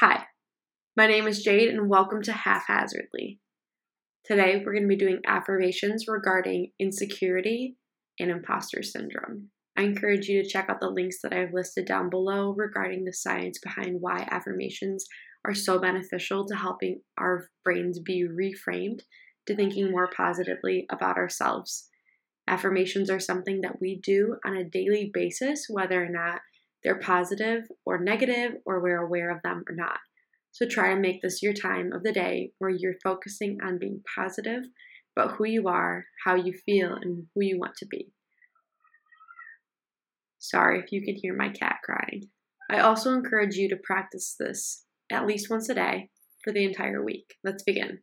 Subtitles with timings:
[0.00, 0.26] Hi,
[0.94, 3.40] my name is Jade, and welcome to Haphazardly.
[4.26, 7.78] Today, we're going to be doing affirmations regarding insecurity
[8.20, 9.52] and imposter syndrome.
[9.74, 13.14] I encourage you to check out the links that I've listed down below regarding the
[13.14, 15.06] science behind why affirmations
[15.46, 19.00] are so beneficial to helping our brains be reframed
[19.46, 21.88] to thinking more positively about ourselves.
[22.46, 26.42] Affirmations are something that we do on a daily basis, whether or not
[26.82, 29.98] they're positive or negative, or we're aware of them or not.
[30.52, 34.02] So try to make this your time of the day where you're focusing on being
[34.14, 34.64] positive
[35.16, 38.12] about who you are, how you feel, and who you want to be.
[40.38, 42.30] Sorry if you can hear my cat crying.
[42.70, 46.10] I also encourage you to practice this at least once a day
[46.42, 47.34] for the entire week.
[47.44, 47.98] Let's begin.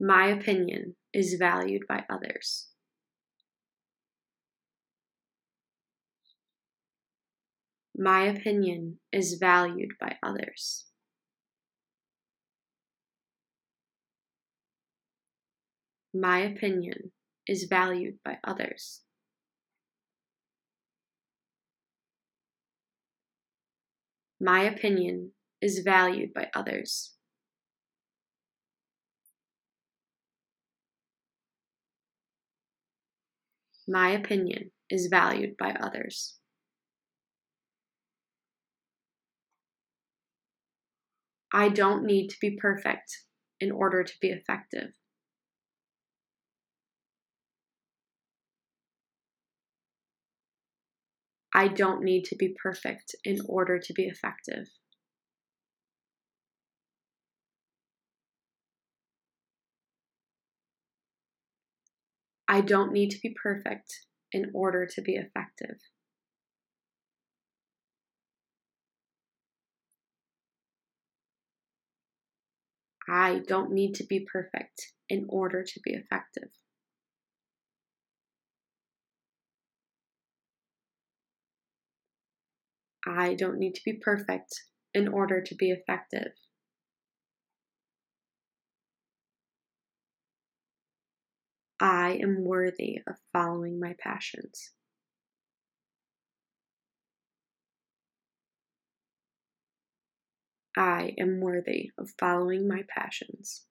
[0.00, 2.68] My opinion is valued by others.
[7.98, 10.84] My opinion is valued by others.
[16.12, 17.12] My opinion
[17.46, 19.00] is valued by others.
[24.38, 27.14] My opinion is valued by others.
[33.88, 36.38] My opinion is valued by others.
[41.56, 43.24] I don't need to be perfect
[43.60, 44.92] in order to be effective.
[51.54, 54.68] I don't need to be perfect in order to be effective.
[62.46, 65.78] I don't need to be perfect in order to be effective.
[73.08, 76.50] I don't need to be perfect in order to be effective.
[83.06, 86.32] I don't need to be perfect in order to be effective.
[91.80, 94.72] I am worthy of following my passions.
[100.76, 103.64] I am worthy of following my passions.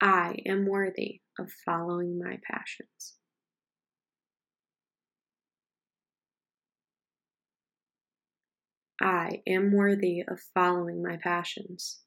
[0.00, 3.14] I am worthy of following my passions.
[9.00, 12.00] I am worthy of following my passions.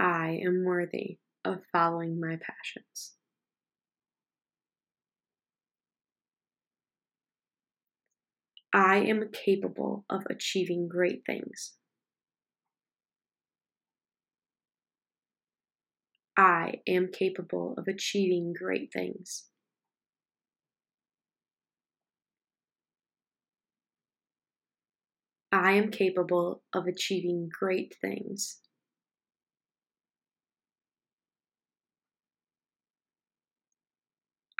[0.00, 3.17] I am worthy of following my passions.
[8.72, 11.74] I am capable of achieving great things.
[16.38, 19.50] I am capable of achieving great things.
[25.52, 28.62] I am capable of achieving great things.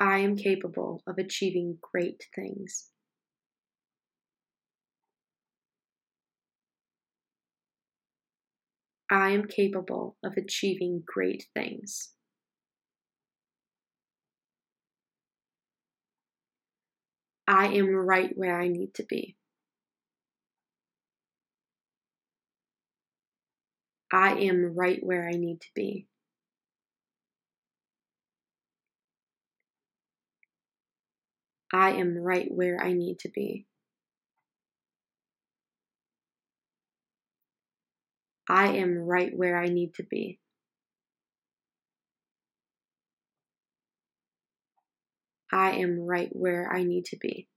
[0.01, 2.91] I am capable of achieving great things.
[9.11, 12.13] I am capable of achieving great things.
[17.47, 19.37] I am right where I need to be.
[24.13, 26.07] I am right where I need to be.
[31.73, 33.67] I am right where I need to be.
[38.49, 40.41] I am right where I need to be.
[45.53, 47.49] I am right where I need to be.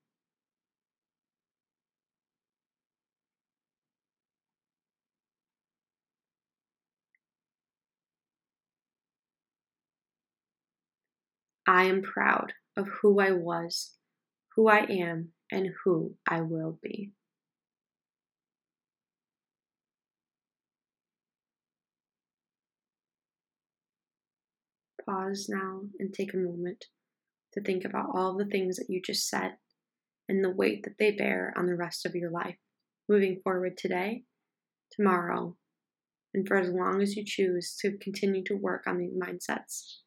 [11.68, 13.92] I am proud of who I was,
[14.56, 17.12] who I am, and who I will be.
[25.06, 26.86] Pause now and take a moment
[27.54, 29.54] to think about all the things that you just said
[30.30, 32.56] and the weight that they bear on the rest of your life,
[33.10, 34.24] moving forward today,
[34.92, 35.56] tomorrow,
[36.34, 39.98] and for as long as you choose to continue to work on these mindsets.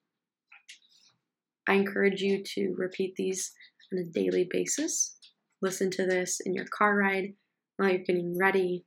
[1.69, 3.53] I encourage you to repeat these
[3.93, 5.17] on a daily basis.
[5.61, 7.35] Listen to this in your car ride,
[7.77, 8.85] while you're getting ready,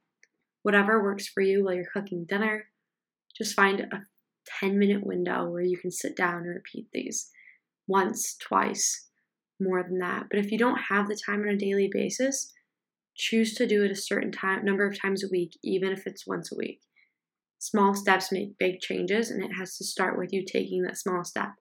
[0.63, 2.65] whatever works for you while you're cooking dinner.
[3.37, 4.01] Just find a
[4.59, 7.29] 10 minute window where you can sit down and repeat these
[7.87, 9.07] once, twice,
[9.59, 10.27] more than that.
[10.29, 12.53] But if you don't have the time on a daily basis,
[13.15, 16.27] choose to do it a certain time number of times a week, even if it's
[16.27, 16.81] once a week.
[17.59, 21.23] Small steps make big changes, and it has to start with you taking that small
[21.23, 21.53] step.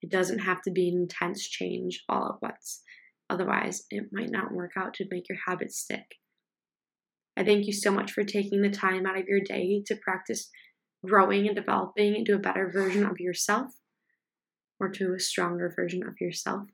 [0.00, 2.82] It doesn't have to be an intense change all at once.
[3.28, 6.16] Otherwise, it might not work out to make your habits stick.
[7.36, 10.50] I thank you so much for taking the time out of your day to practice
[11.04, 13.72] growing and developing into a better version of yourself
[14.80, 16.68] or to a stronger version of yourself.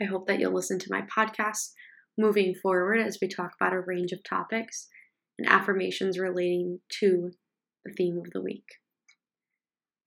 [0.00, 1.72] I hope that you'll listen to my podcast
[2.16, 4.88] moving forward as we talk about a range of topics
[5.38, 7.32] and affirmations relating to
[7.84, 8.66] the theme of the week.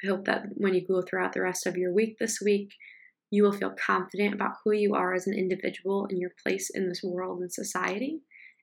[0.03, 2.73] I hope that when you go throughout the rest of your week this week,
[3.29, 6.89] you will feel confident about who you are as an individual and your place in
[6.89, 8.19] this world and society,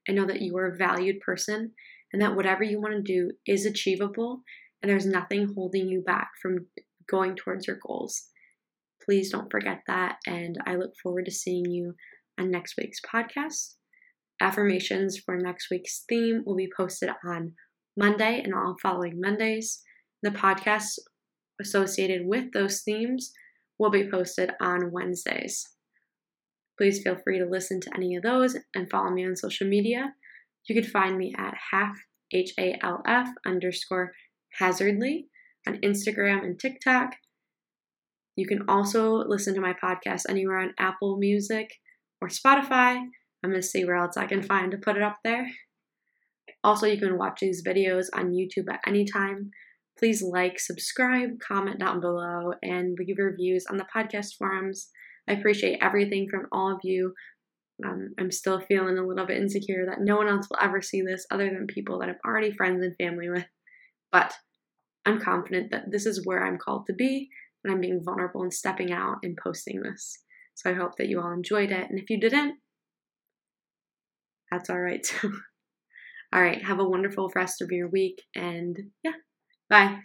[0.06, 1.72] and know that you are a valued person
[2.12, 4.42] and that whatever you want to do is achievable
[4.82, 6.66] and there's nothing holding you back from
[7.10, 8.28] going towards your goals.
[9.04, 11.94] Please don't forget that, and I look forward to seeing you
[12.38, 13.74] on next week's podcast.
[14.40, 17.54] Affirmations for next week's theme will be posted on
[17.96, 19.82] Monday and all following Mondays.
[20.22, 20.98] The podcasts
[21.60, 23.32] associated with those themes
[23.78, 25.66] will be posted on Wednesdays.
[26.76, 30.14] Please feel free to listen to any of those and follow me on social media.
[30.68, 31.96] You can find me at half
[32.32, 34.12] H A L F underscore
[34.58, 35.26] hazardly
[35.66, 37.14] on Instagram and TikTok.
[38.36, 41.68] You can also listen to my podcast anywhere on Apple Music
[42.20, 42.98] or Spotify.
[43.42, 45.48] I'm going to see where else I can find to put it up there.
[46.62, 49.50] Also, you can watch these videos on YouTube at any time.
[49.98, 54.90] Please like, subscribe, comment down below, and leave reviews on the podcast forums.
[55.28, 57.14] I appreciate everything from all of you.
[57.84, 61.02] Um, I'm still feeling a little bit insecure that no one else will ever see
[61.02, 63.46] this other than people that I'm already friends and family with.
[64.10, 64.34] But
[65.06, 67.28] I'm confident that this is where I'm called to be,
[67.62, 70.18] and I'm being vulnerable and stepping out and posting this.
[70.54, 71.88] So I hope that you all enjoyed it.
[71.88, 72.56] And if you didn't,
[74.50, 75.32] that's all right too.
[76.32, 79.12] all right, have a wonderful rest of your week, and yeah,
[79.70, 79.98] bye.